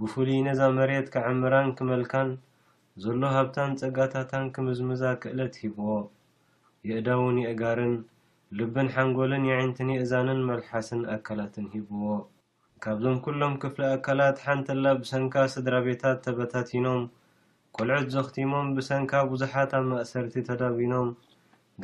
ብፉሉይ 0.00 0.40
ነዛ 0.48 0.60
መሬት 0.80 1.06
ክዕምራን 1.16 1.70
ክመልካን 1.80 2.30
ዘሎ 3.04 3.22
ሃብታን 3.38 3.72
ጸጋታታን 3.82 4.46
ክምዝምዛ 4.56 5.02
ክእለት 5.24 5.54
ሂብዎ 5.64 5.90
የእዳውን 6.88 7.38
ይእጋርን 7.44 7.94
ልብን 8.58 8.88
ሓንጎልን 8.94 9.44
የዕንትን 9.48 9.88
እዛንን 10.02 10.38
መልሓስን 10.48 11.00
ኣካላትን 11.16 11.66
ሂብዎ 11.74 12.04
ካብዞም 12.84 13.16
ኩሎም 13.24 13.52
ክፍሊ 13.62 13.82
ኣካላት 13.96 14.36
ሓንቲ 14.44 14.66
ላ 14.84 14.94
ብሰንካ 15.00 15.34
ስድራ 15.54 15.74
ቤታት 15.88 16.18
ተበታቲኖም 16.24 17.02
ኮልዑት 17.78 18.06
ዘኽቲሞም 18.14 18.68
ብሰንካ 18.76 19.12
ብዙሓት 19.32 19.72
ኣብ 19.78 19.84
ማእሰርቲ 19.90 20.34
ተዳዊኖም 20.48 21.10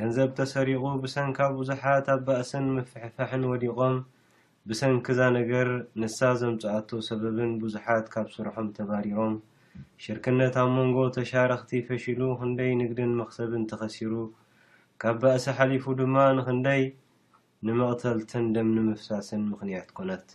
ገንዘብ 0.00 0.30
ተሰሪቑ 0.38 0.82
ብሰንካ 1.02 1.38
ብዙሓት 1.58 2.06
ኣብ 2.14 2.20
ባእስን 2.28 2.66
ምፍሕፋሕን 2.78 3.44
ወዲቖም 3.52 3.96
ብሰንኪዛ 4.70 5.20
ነገር 5.38 5.68
ንሳ 6.04 6.20
ዘምፅኣቶ 6.40 6.88
ሰበብን 7.08 7.52
ብዙሓት 7.62 8.06
ካብ 8.14 8.26
ስርሖም 8.34 8.68
ተባሪሮም 8.78 9.36
ሽርክነት 10.06 10.56
ኣብ 10.64 10.68
መንጎ 10.78 10.98
ተሻረክቲ 11.18 11.70
ፈሽሉ 11.90 12.20
ክንደይ 12.40 12.72
ንግድን 12.82 13.12
መክሰብን 13.20 13.64
ተኸሲሩ 13.72 14.12
ካብ 15.02 15.16
ባእሲ 15.22 15.44
ሓሊፉ 15.56 15.84
ድማ 15.98 16.14
ንኽንደይ 16.36 16.82
ንመቕተልተን 17.66 18.44
ደም 18.54 18.68
ኒ 18.74 18.76
ምፍሳስን 18.86 19.42
ምኽንያት 19.48 19.88
ኰነት 19.96 20.26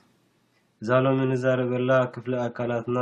እዛሎሚ 0.81 1.17
ንዛረበላ 1.31 1.89
ክፍሊ 2.13 2.33
ኣካላትና 2.47 2.97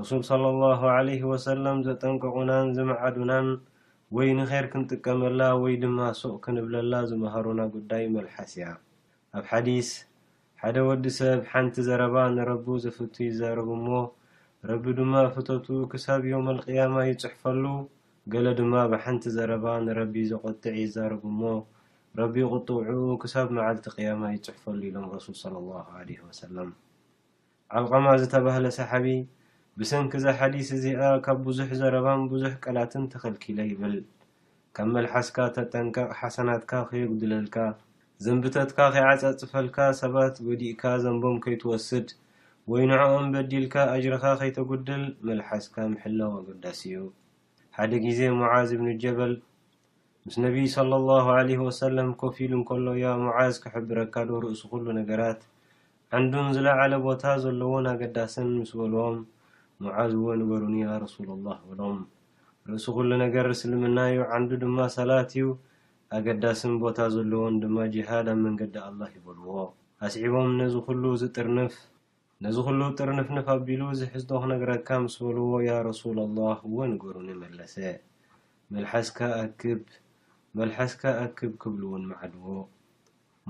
ረሱል 0.00 0.22
ሰለ 0.28 0.42
ላሁ 0.60 0.82
ለህ 1.06 1.22
ወሰላም 1.32 1.78
ዘጠንቀቑናን 1.88 2.70
ዝመዓዱናን 2.76 3.48
ወይ 4.18 4.28
ንኼር 4.40 4.68
ክንጥቀመላ 4.74 5.40
ወይ 5.62 5.74
ድማ 5.84 5.98
ሱቕ 6.20 6.34
ክንብለላ 6.44 6.92
ዝምሃሩና 7.10 7.60
ጕዳይ 7.74 8.04
መልሓስ 8.16 8.52
እያ 8.58 8.68
ኣብ 9.38 9.44
ሓዲስ 9.50 9.90
ሓደ 10.62 10.76
ወዲ 10.90 11.04
ሰብ 11.18 11.40
ሓንቲ 11.52 11.74
ዘረባ 11.88 12.16
ንረቡ 12.36 12.66
ዘፍቱ 12.86 13.14
ይዛረቡ 13.28 13.68
እሞ 13.80 13.88
ረቢ 14.70 14.84
ድማ 15.00 15.12
እፍተቱ 15.30 15.66
ክሳብ 15.94 16.22
ዮም 16.32 16.46
ኣልቅያማ 16.54 16.94
ይጽሕፈሉ 17.10 17.64
ገለ 18.32 18.46
ድማ 18.58 18.72
ብሓንቲ 18.92 19.22
ዘረባ 19.34 19.64
ንረቢ 19.86 20.14
ዘቖጥዕ 20.30 20.72
ይዛረቡ 20.84 21.20
እሞ 21.32 21.40
ረቢ 22.20 22.34
ቝጡውዑኡ 22.52 23.12
ክሳብ 23.22 23.46
መዓልቲ 23.56 23.84
ቅያማ 23.96 24.22
ይጽሕፈሉ 24.36 24.80
ኢሎም 24.88 25.04
ረሱል 25.14 25.34
ሰለ 25.42 25.52
ላሁ 25.68 25.82
ዓለ 26.00 26.08
ወሰላም 26.28 26.70
ዓልቐማ 27.78 28.06
ዝተባህለ 28.22 28.66
ሰሓቢ 28.78 29.06
ብስንኪ 29.80 30.12
እዛ 30.20 30.26
ሓዲስ 30.38 30.70
እዚኣ 30.76 31.02
ካብ 31.26 31.38
ብዙሕ 31.48 31.68
ዘረባም 31.80 32.22
ብዙሕ 32.32 32.52
ቀላትን 32.64 33.04
ተኸልኪለ 33.12 33.58
ይብል 33.70 33.94
ካም 34.78 34.88
መልሓስካ 34.96 35.36
ተጠንቀቕ 35.58 36.08
ሓሰናትካ 36.20 36.72
ከየጕድለልካ 36.88 37.56
ዘምብተትካ 38.26 38.78
ከይዓጻጽፈልካ 38.96 39.78
ሰባት 40.02 40.36
ወዲእካ 40.48 40.82
ዘንቦም 41.04 41.36
ከይትወስድ 41.44 42.08
ወይ 42.72 42.82
ንዕኦም 42.92 43.28
በዲልካ 43.36 43.76
ኣጅርካ 43.94 44.24
ከይተጕድል 44.42 45.04
መልሓስካ 45.30 45.76
ምሕላው 45.94 46.32
ኣገዳሲ 46.40 46.82
እዩ 46.90 47.04
ሓደ 47.78 47.94
ግዜ 48.04 48.18
ሙዓዝ 48.40 48.68
እብኒ 48.74 48.88
ጀበል 49.00 49.32
ምስ 50.26 50.34
ነቢይ 50.44 50.68
ሰለ 50.74 50.90
ኣላሁ 51.00 51.26
ዓለ 51.38 51.48
ወሰለም 51.66 52.08
ኮፊ 52.20 52.36
ኢሉ 52.44 52.52
እንከሎ 52.58 52.86
ያ 53.02 53.06
ሙዓዝ 53.24 53.54
ክሕብረካዶ 53.62 54.30
ርእሱ 54.44 54.62
ኩሉ 54.70 54.84
ነገራት 54.98 55.40
ዓንዱን 56.18 56.46
ዝለዓለ 56.56 56.92
ቦታ 57.06 57.22
ዘለዎን 57.42 57.86
ኣገዳስን 57.92 58.48
ምስ 58.60 58.70
በልዎም 58.78 59.16
ሙዓዝ 59.86 60.12
ው 60.22 60.30
ንበሩኒ 60.42 60.76
ያ 60.84 60.88
ረሱሉ 61.04 61.26
ኣላህ 61.36 61.58
ብሎም 61.72 61.98
ርእሱ 62.70 62.86
ኩሉ 62.98 63.10
ነገር 63.24 63.48
ስልምናዩ 63.60 64.16
ዓንዱ 64.36 64.50
ድማ 64.62 64.78
ሰላት 64.96 65.30
እዩ 65.36 65.48
ኣገዳስን 66.18 66.72
ቦታ 66.84 66.98
ዘለዎን 67.16 67.56
ድማ 67.64 67.76
ጅሃድ 67.96 68.28
ኣብ 68.34 68.40
መንገዲ 68.46 68.74
ኣላ 68.88 69.00
ይበልዎ 69.18 69.48
ኣስዒቦም 70.06 70.48
ነዚ 70.62 70.74
ኩሉ 70.88 71.02
ዝጥርንፍ 71.24 71.76
ነዚ 72.44 72.56
ኩሉ 72.64 72.78
ጥር 72.98 73.08
ንፍንፍ 73.18 73.46
ኣቢሉ 73.52 73.82
ዝሕዝቶክ 73.98 74.42
ነገረካ 74.50 74.88
ምስ 75.02 75.14
በልዎ 75.26 75.44
ያ 75.66 75.74
ረሱላኣላህ 75.86 76.56
ወይንገሩ 76.76 77.14
ኒመለሰ 77.28 77.74
መልሓስካ 78.74 79.18
ኣክብ 79.44 79.80
መልሓስካ 80.58 81.02
ኣክብ 81.22 81.52
ክብሉ 81.62 81.82
እውን 81.88 82.02
መዓድዎ 82.10 82.44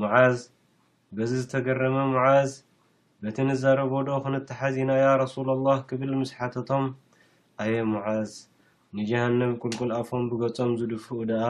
ሙዓዝ 0.00 0.36
በዚ 1.18 1.30
ዝተገረመ 1.40 1.96
ሙዓዝ 2.14 2.52
በቲ 3.22 3.36
ንዘረቦ 3.50 3.92
ዶ 4.08 4.20
ክንተሓዚ 4.26 4.76
ና 4.90 4.98
ያ 5.04 5.08
ረሱላኣላህ 5.24 5.80
ክብል 5.88 6.12
ምስ 6.20 6.32
ሓተቶም 6.40 6.86
ኣየ 7.64 7.74
ሙዓዝ 7.94 8.30
ንጀሃንም 8.98 9.54
ቁልቁል 9.62 9.92
ኣፎም 10.00 10.24
ብገጾም 10.32 10.70
ዝድፉኡ 10.82 11.18
ደኣ 11.32 11.46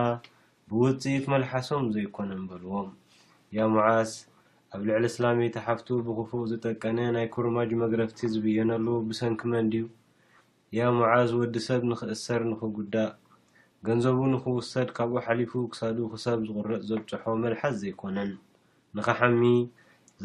ብውፅኢት 0.71 1.27
መልሓሶም 1.35 1.85
ዘይኮነን 1.97 2.41
በልዎም 2.53 2.89
ያ 3.59 3.69
ሙዓዝ 3.77 4.11
ኣብ 4.77 4.83
ልዕሊ 4.89 5.05
እስላሜተ 5.11 5.57
ሓፍቱ 5.67 5.89
ብክፉቅ 6.07 6.41
ዝጠቀነ 6.51 6.99
ናይ 7.15 7.27
ኩርማጅ 7.35 7.71
መግረፍቲ 7.83 8.19
ዝብየነሉ 8.33 8.87
ብሰንኪመንድዩ 9.09 9.85
ያ 10.79 10.89
ሙዓዝ 10.97 11.31
ወዲሰብ 11.41 11.81
ንክእሰር 11.91 12.43
ንክጉዳእ 12.51 13.09
ገንዘቡ 13.87 14.19
ንክውሰድ 14.33 14.89
ካብኡ 14.97 15.17
ሓሊፉ 15.27 15.53
ክሳዱ 15.73 15.99
ክሰብ 16.15 16.39
ዝቁርእ 16.49 16.83
ዘብፅሖ 16.89 17.25
መልሓስ 17.45 17.75
ዘይኮነን 17.83 18.33
ንከሓሚ 18.99 19.41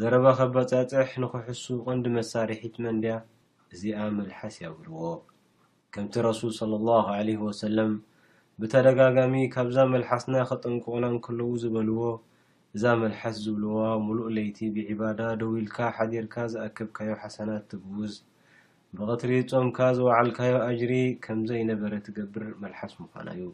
ዘረባ 0.02 0.26
ከባፃፅሕ 0.40 1.10
ንክሕሱ 1.24 1.64
ቀንዲ 1.86 2.04
መሳርሒት 2.16 2.76
መንድያ 2.86 3.14
እዚኣ 3.74 4.00
መልሓስ 4.18 4.56
ያብልዎ 4.64 4.96
ከምቲ 5.94 6.14
ረሱል 6.28 6.52
ሰለ 6.58 6.72
ኣላሁ 6.82 7.06
ዓለ 7.16 7.28
ወሰለም 7.46 7.92
ብተደጋጋሚ 8.62 9.34
ካብዛ 9.56 9.78
መልሓስና 9.94 10.34
ከጠንቁቁላን 10.52 11.16
ከለው 11.28 11.50
ዝበልዎ 11.64 11.98
እዛ 12.76 12.84
መልሓስ 13.00 13.34
ዝብልዎ 13.44 13.78
ሙሉእ 14.04 14.28
ለይቲ 14.36 14.58
ብዒባዳ 14.74 15.18
ደዊ 15.40 15.50
ኢልካ 15.62 15.78
ሓዲርካ 15.96 16.34
ዝኣከብካዮ 16.52 17.10
ሓሰናት 17.22 17.64
ትብውዝ 17.70 18.14
ብቐትሪ 18.96 19.30
ፆምካ 19.50 19.78
ዝወዓልካዮ 19.96 20.54
ኣጅሪ 20.68 20.92
ከምዘይነበረ 21.24 21.92
ትገብር 22.06 22.44
መልሓስ 22.62 22.92
ምዃና 23.00 23.26
እዩ 23.36 23.44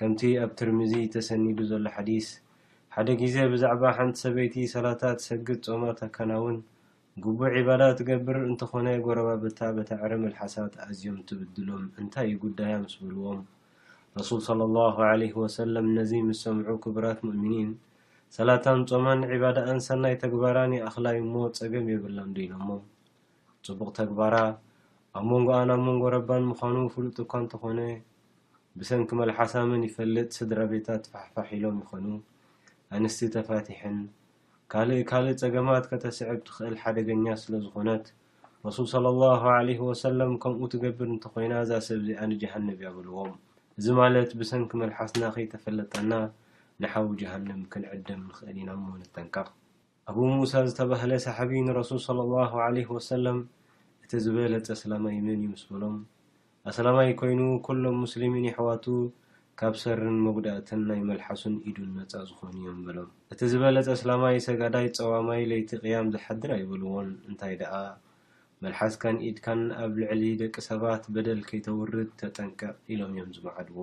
ከምቲ 0.00 0.20
ኣብ 0.44 0.50
ትርሚዚ 0.60 0.94
ተሰኒዱ 1.16 1.58
ዘሎ 1.70 1.86
ሓዲስ 1.96 2.26
ሓደ 2.96 3.08
ግዜ 3.22 3.36
ብዛዕባ 3.52 3.82
ሓንቲ 3.98 4.16
ሰበይቲ 4.24 4.56
ሰላታት 4.74 5.18
ሰግድ 5.28 5.62
ፆማ 5.68 5.82
ኣካናውን 6.08 6.58
ጉቡ 7.26 7.38
ዒባዳ 7.60 7.82
ትገብር 8.00 8.38
እንተኾነ 8.50 8.86
ጎረባብታ 9.06 9.60
በታዕረ 9.76 10.12
መልሓሳት 10.26 10.74
ኣዝዮም 10.88 11.18
ትብድሎም 11.28 11.84
እንታይ 12.00 12.26
እዩ 12.30 12.36
ጉዳያ 12.46 12.74
ምስብልዎም 12.84 13.40
ረሱል 14.18 14.40
ሰለ 14.50 14.60
ኣላ 14.70 14.76
ዓለ 15.14 15.22
ወሰለም 15.44 15.88
ነዚ 15.98 16.12
ምስ 16.28 16.40
ሰምዑ 16.46 16.68
ክብራት 16.84 17.20
ሙእሚኒን 17.28 17.70
ሰላታን 18.34 18.80
ፆማን 18.90 19.20
ዕባዳኣን 19.34 19.78
ሰናይ 19.86 20.14
ተግባራን 20.22 20.72
ይኣክላይ 20.76 21.16
እሞ 21.24 21.34
ፀገም 21.58 21.84
የብላም 21.92 22.30
ዲይሎሞ 22.36 22.68
ፅቡቅ 23.66 23.88
ተግባራ 23.98 24.34
ኣብ 25.18 25.24
መንጎኣ 25.32 25.58
ናብ 25.70 25.80
መንጎ 25.88 26.02
ረባን 26.14 26.44
ምዃኑ 26.50 26.76
ፍሉጥ 26.94 27.16
እካ 27.24 27.32
እንተኾነ 27.42 27.80
ብሰንኪ 28.78 29.10
መልሓሳምን 29.20 29.82
ይፈልጥ 29.88 30.28
ስድራ 30.38 30.58
ቤታ 30.72 30.88
ትፋሕፋሒሎም 31.04 31.76
ይኮኑ 31.82 32.06
ኣንስቲ 32.96 33.28
ተፋቲሕን 33.36 33.96
ካልእ 34.72 35.00
ካልእ 35.10 35.36
ፀገማት 35.42 35.84
ከተስዕብ 35.92 36.38
ትኽእል 36.46 36.76
ሓደገኛ 36.82 37.26
ስለ 37.42 37.52
ዝኾነት 37.66 38.04
ረሱል 38.66 38.86
ስለ 38.94 39.04
ኣላ 39.12 39.22
ዓለ 39.56 39.68
ወሰለም 39.88 40.32
ከምኡ 40.42 40.66
ትገብር 40.74 41.08
እንተኮይና 41.14 41.54
እዛ 41.64 41.72
ሰብእዚኣነ 41.88 42.32
ጃሃንብ 42.42 42.78
የብልዎም 42.86 43.32
እዚ 43.80 43.86
ማለት 44.02 44.30
ብሰንኪ 44.40 44.70
መልሓስና 44.82 45.24
ኸይተፈለጠና 45.36 46.12
ንሓዊ 46.82 47.04
ጀሃልም 47.20 47.60
ክንዕድም 47.72 48.22
ንክእል 48.30 48.56
ኢና 48.62 48.70
ሞንጠንቀቅ 48.80 49.46
ኣብ 50.10 50.16
ሙሳ 50.40 50.52
ዝተባሃለ 50.68 51.12
ሳሓቢ 51.24 51.52
ንረሱል 51.66 52.00
ስለ 52.06 52.18
ኣላ 52.24 52.32
ዓለ 52.64 52.76
ወሰለም 52.96 53.38
እቲ 54.04 54.12
ዝበለፀ 54.24 54.66
ስላማይ 54.82 55.14
ምን 55.26 55.40
ዩ 55.44 55.48
ምስ 55.52 55.62
በሎም 55.70 55.96
ኣሰላማይ 56.70 57.08
ኮይኑ 57.20 57.40
ኩሎም 57.66 57.96
ሙስሊምን 58.04 58.44
ይሕዋቱ 58.50 58.86
ካብ 59.60 59.74
ሰርን 59.82 60.16
መጉዳእትን 60.26 60.80
ናይ 60.90 61.00
መልሓሱን 61.10 61.54
ኢዱን 61.68 61.90
መፃእ 61.96 62.26
ዝኮኑ 62.30 62.52
እዮም 62.60 62.78
በሎም 62.88 63.08
እቲ 63.34 63.40
ዝበለፀስላማይ 63.52 64.36
ሰጋዳይ 64.48 64.88
ፀዋማይ 64.98 65.42
ለይቲ 65.52 65.70
ቅያም 65.84 66.10
ዝሓድራ 66.16 66.50
ይብልዎን 66.62 67.10
እንታይ 67.28 67.56
ደኣ 67.62 67.74
መልሓስካን 68.64 69.16
ኢድካን 69.28 69.62
ኣብ 69.84 69.94
ልዕሊ 70.02 70.22
ደቂ 70.42 70.54
ሰባት 70.70 71.04
በደል 71.16 71.40
ከይተውርድ 71.48 72.10
ተጠንቀቅ 72.22 72.76
ኢሎም 72.94 73.14
እዮም 73.16 73.32
ዝመዓድዎ 73.38 73.78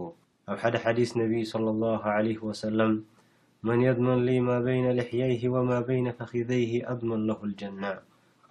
ኣብ 0.51 0.57
ሓደ 0.61 0.75
ሓዲስ 0.83 1.09
ነቢ 1.19 1.33
ሰለ 1.49 1.65
ላሁ 1.81 2.01
ለ 2.25 2.31
ወሰላም 2.47 2.93
መን 3.67 3.81
የድመንሊ 3.85 4.27
ማ 4.47 4.55
በይነ 4.65 4.87
ልሕያይሂ 4.97 5.41
ወማ 5.53 5.69
በይነ 5.87 6.07
ፈኺደይሂ 6.17 6.71
ኣድመንለኩል 6.91 7.51
ጀና 7.61 7.83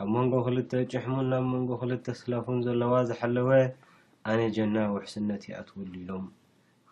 ኣብ 0.03 0.09
መንጎ 0.15 0.35
ክልተ 0.47 0.71
ጭሕሙን 0.93 1.27
ናብ 1.33 1.45
መንጎ 1.55 1.71
ክልተ 1.83 2.07
ስላፉን 2.21 2.61
ዘለዋ 2.67 2.93
ዝሓለወ 3.09 3.51
ኣነ 4.31 4.39
ጀና 4.59 4.77
ውሕስነት 4.95 5.43
ኣትውሉሎም 5.59 6.25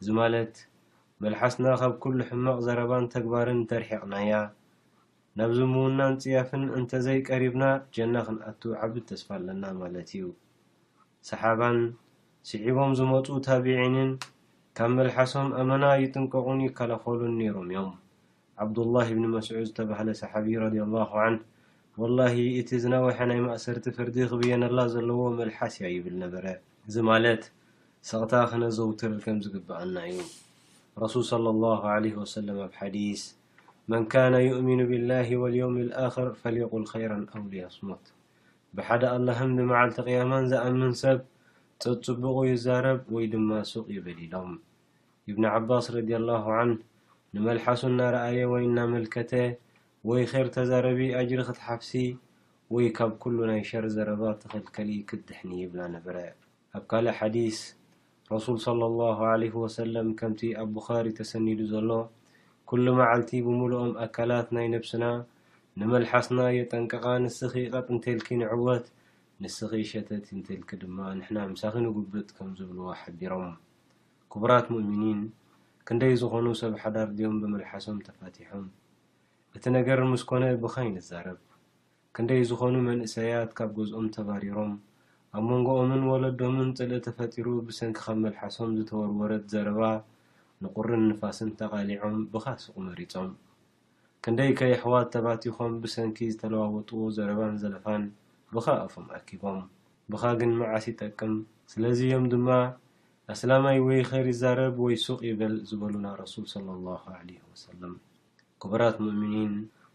እዚ 0.00 0.06
ማለት 0.20 0.52
መልሓስና 1.25 1.67
ካብ 1.82 1.94
ኩሉ 2.02 2.19
ሕመቅ 2.31 2.56
ዘረባን 2.67 3.06
ተግባርን 3.14 3.62
ተርሒቕናያ 3.70 4.32
ናብዚ 5.41 5.58
ምውናን 5.75 6.17
ፅያፍን 6.25 6.67
እንተዘይቀሪብና 6.81 7.64
ጀና 7.99 8.14
ክንኣቱ 8.26 8.62
ዓብድ 8.82 9.05
ተስፋ 9.12 9.29
ኣለና 9.41 9.64
ማለት 9.82 10.11
እዩ 10.19 10.26
ሰሓባን 11.31 11.81
ስዒቦም 12.50 12.93
ዝመፁ 13.00 13.26
ታብዕንን 13.49 14.12
ካብ 14.82 14.93
መልሓሶም 14.99 15.49
ኣመና 15.61 15.87
ይጥንቀቑን 16.03 16.61
ይከለኸሉን 16.65 17.32
ነይሮም 17.38 17.67
እዮም 17.73 17.88
ዓብዱላህ 18.62 19.06
ብኒ 19.17 19.25
መስዑድ 19.35 19.65
ዝተባህለ 19.69 20.09
ሰሓቢዪ 20.21 20.55
ረድላሁ 20.62 21.11
ዓን 21.23 21.35
ወላሂ 22.03 22.35
እቲ 22.61 22.71
ዝነዊሐ 22.85 23.17
ናይ 23.31 23.41
ማእሰርቲ 23.47 23.87
ፍርዲ 23.97 24.17
ክብየነላ 24.31 24.81
ዘለዎ 24.94 25.19
መልሓስ 25.41 25.75
እያ 25.81 25.88
ይብል 25.97 26.15
ነበረ 26.23 26.44
እዚ 26.91 26.97
ማለት 27.11 27.43
ሰቕታ 28.11 28.32
ኸነዘውትር 28.53 29.12
ከም 29.25 29.38
ዝግብአና 29.47 29.94
እዩ 30.12 30.21
ረሱል 31.05 31.26
ሰለ 31.33 31.44
ላሁ 31.65 31.83
ለ 32.06 32.15
ወሰለም 32.23 32.61
ኣብ 32.69 32.73
ሓዲስ 32.81 33.25
መን 33.93 34.06
ካነ 34.15 34.35
ይእሚኑ 34.47 34.81
ብላህ 34.93 35.29
ወልየውም 35.44 35.76
ኣልኣኽር 35.85 36.29
ፈልየቁል 36.43 36.87
ኸይራ 36.94 37.11
ኣው 37.43 37.44
ልያስሞት 37.53 38.06
ብሓደ 38.79 39.03
ኣላህም 39.19 39.53
ብመዓል 39.61 39.93
ተቅያማን 39.99 40.49
ዝኣምን 40.55 40.94
ሰብ 41.05 41.21
ፀጽቡቑ 41.85 42.38
ይዛረብ 42.53 43.00
ወይ 43.19 43.26
ድማ 43.37 43.50
ሱቅ 43.75 43.87
ይበሊሎም 43.99 44.50
እብኒ 45.31 45.44
ዓባስ 45.56 45.85
ረድ 45.94 46.09
ላ 46.29 46.37
ን 46.69 46.73
ንመልሓሱ 47.35 47.81
እናረኣየ 47.91 48.38
ወይ 48.53 48.62
እናመልከተ 48.69 49.32
ወይ 50.09 50.23
ከር 50.31 50.47
ተዛረቢ 50.55 51.00
ኣጅሪ 51.19 51.41
ክትሓፍሲ 51.49 51.91
ወይ 52.75 52.87
ካብ 52.97 53.12
ኩሉ 53.23 53.37
ናይ 53.50 53.62
ሸር 53.69 53.85
ዘረባ 53.97 54.23
ተክልከሊ 54.43 54.91
ክትድሕኒ 55.11 55.50
ይብላ 55.62 55.81
ነበረ 55.97 56.17
ኣብ 56.79 56.85
ካልእ 56.91 57.17
ሓዲስ 57.19 57.59
ረሱል 58.35 58.59
صለ 58.67 58.81
ላ 58.99 59.03
ወሰለም 59.65 60.09
ከምቲ 60.21 60.41
ኣብ 60.65 60.69
ብኻሪ 60.79 61.06
ተሰኒዱ 61.21 61.61
ዘሎ 61.75 61.91
ኩሉ 62.71 62.87
መዓልቲ 63.00 63.31
ብምሉኦም 63.47 63.93
ኣካላት 64.06 64.49
ናይ 64.59 64.67
ነብስና 64.75 65.05
ንመልሓስና 65.81 66.38
የጠንቀቃ 66.59 67.05
ንስኺ 67.25 67.55
ቐጥ 67.75 67.87
እንተልኪ 67.97 68.29
ንዕወት 68.43 68.87
ንስኺ 69.43 69.73
ሸተት 69.93 70.26
እንተልክ 70.37 70.71
ድማ 70.85 70.99
ንሕና 71.19 71.38
ምሳኺ 71.55 71.75
ንጉብጥ 71.87 72.29
ከም 72.37 72.49
ዝብልዎ 72.61 72.88
ሓዲሮም 73.03 73.50
ክቡራት 74.32 74.67
ሙእሚኒን 74.73 75.21
ክንደይ 75.87 76.12
ዝኾኑ 76.21 76.47
ሰብ 76.61 76.75
ሓዳር 76.82 77.09
ድዮም 77.19 77.37
ብመልሓሶም 77.43 77.97
ተፋቲሖም 78.06 78.67
እቲ 79.56 79.65
ነገር 79.77 80.00
ምስ 80.11 80.23
ኮነ 80.31 80.43
ብካ 80.62 80.75
ይንዛረብ 80.87 81.38
ክንደይ 82.17 82.43
ዝኾኑ 82.50 82.75
መንእሰያት 82.88 83.50
ካብ 83.59 83.71
ገዝኦም 83.79 84.06
ተባሪሮም 84.17 84.71
ኣብ 85.38 85.43
መንጎኦምን 85.53 86.03
ወለዶምን 86.11 86.69
ፅልኢ 86.81 87.00
ተፈጢሩ 87.06 87.47
ብሰንኪ 87.71 87.97
ከብ 88.05 88.17
መልሓሶም 88.25 88.71
ዝተወርወረት 88.79 89.44
ዘረባ 89.53 89.81
ንቁርን 90.65 91.03
ንፋስን 91.12 91.50
ተቃሊዖም 91.62 92.17
ብካ 92.35 92.47
ስቁ 92.65 92.75
መሪፆም 92.88 93.31
ክንደይ 94.26 94.53
ከይኣሕዋት 94.61 95.09
ተባቲኮም 95.17 95.75
ብሰንኪ 95.85 96.19
ዝተለዋወጥዎ 96.35 97.03
ዘረባን 97.17 97.56
ዘለፋን 97.65 98.05
ብካ 98.55 98.67
ኣፎም 98.87 99.09
ኣኪቦም 99.19 99.59
ብካ 100.15 100.25
ግን 100.43 100.53
መዓስ 100.62 100.87
ይጠቅም 100.93 101.35
ስለዚ 101.75 101.99
እዮም 102.11 102.26
ድማ 102.35 102.49
ኣስላማይ 103.32 103.77
ወይ 103.87 104.00
ኸይር 104.11 104.27
ይዛረብ 104.31 104.77
ወይ 104.85 104.94
ሱቅ 105.03 105.19
ይበል 105.29 105.53
ዝበሉና 105.69 106.06
ረሱል 106.21 106.44
ስለ 106.53 106.65
ላሁ 106.87 107.03
ዓለ 107.19 107.29
ወሰለም 107.50 107.93
ክቡራት 108.62 108.97
ሙእምኒን 109.05 109.53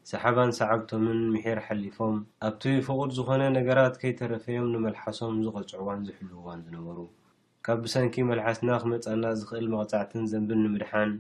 ሰሓባን 0.10 0.52
ሰዓብቶምን 0.60 1.20
ምሒር 1.34 1.60
ሓሊፎም 1.66 2.16
ኣብቲ 2.50 2.64
ፍቅድ 2.88 3.10
ዝኾነ 3.18 3.42
ነገራት 3.58 3.96
ከይተረፈዮም 4.04 4.70
ንመልሓሶም 4.76 5.36
ዝቆፅዑዋን 5.48 6.00
ዝሕልውዋን 6.10 6.60
ዝነበሩ 6.68 7.00
ካብ 7.68 7.80
ብሰንኪ 7.86 8.16
መልሓስና 8.30 8.70
ክመፀና 8.84 9.24
ዝክእል 9.40 9.68
መቕፃዕትን 9.74 10.24
ዘንብን 10.34 10.62
ንምድሓን 10.66 11.12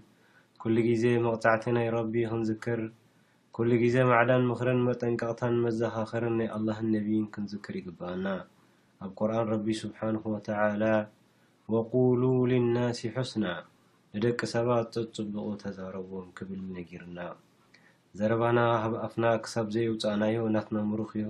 ኩሉ 0.63 0.75
ግዜ 0.89 1.03
መቕፃዕቲ 1.27 1.65
ናይ 1.79 1.89
ረቢ 1.97 2.13
ክንዝክር 2.31 2.81
ኩሉ 3.57 3.69
ግዜ 3.83 3.95
ማዕዳን 4.11 4.45
ምክርን 4.51 4.81
መጠንቀቅታን 4.89 5.57
መዘኻኽርን 5.65 6.35
ናይ 6.41 6.49
ኣላህን 6.59 6.87
ነቢይን 6.95 7.27
ክንዝክር 7.35 7.75
ይግብኣና 7.81 8.25
ኣብ 9.05 9.11
ቁርኣን 9.21 9.45
ረቢ 9.53 9.67
ስብሓንሁ 9.83 10.23
ወተዓላ 10.37 10.83
ወቁሉ 11.73 12.23
ልናስ 12.49 12.99
ሕስና 13.13 13.43
ንደቂ 14.15 14.39
ሰባት 14.51 14.89
ጥፅብቑ 15.13 15.45
ተዛረብዎም 15.61 16.27
ክብል 16.37 16.59
ነጊርና 16.75 17.19
ዘረባና 18.17 18.57
ሃብ 18.81 18.93
ኣፍና 19.05 19.25
ክሳብ 19.43 19.67
ዘይውፃእናዮ 19.75 20.37
እናትና 20.49 20.75
ምሩኽ 20.89 21.11
እዩ 21.19 21.25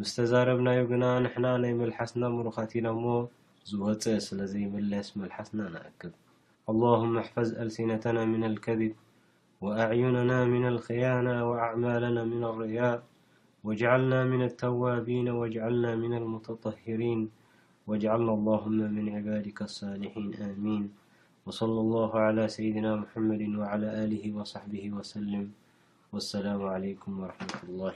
ምስ 0.00 0.10
ተዛረብናዩ 0.16 0.80
ግና 0.92 1.04
ንሕና 1.26 1.46
ናይ 1.62 1.72
መልሓስና 1.80 2.22
ምሩኽቲና 2.36 2.86
እሞ 2.96 3.04
ዝወፅእ 3.70 4.20
ስለዘይመለስ 4.26 5.08
መልሓስና 5.20 5.60
ንኣክብ 5.76 6.12
አላሁመ 6.74 7.14
ኣሕፈዝ 7.24 7.50
አልሲነተና 7.64 8.18
ምና 8.34 8.44
ልከዲብ 8.56 8.94
ወኣዕዩነና 9.66 10.32
ምና 10.52 10.64
ልክያና 10.76 11.28
ወኣዕማልና 11.52 12.16
ምና 12.32 12.42
ኣርያ 12.58 12.82
ወጅዓልና 13.68 14.14
ምን 14.32 14.42
ኣተዋቢና 14.50 15.26
ወጅዓልና 15.40 15.86
ምና 16.04 16.12
ልሙተطሂሪን 16.24 17.22
وجعلنا 17.88 18.32
اللهم 18.34 18.92
من 18.94 19.08
عبادك 19.16 19.62
الصالحين 19.62 20.34
آمين 20.34 20.90
وصلى 21.46 21.80
الله 21.80 22.16
على 22.20 22.48
سيدنا 22.48 22.96
محمد 22.96 23.42
وعلى 23.58 24.04
آله 24.04 24.32
وصحبه 24.34 24.90
وسلم 24.92 25.50
والسلا 26.12 26.58
عليم 26.58 26.98
ورمة 27.06 27.32
الله 27.46 27.94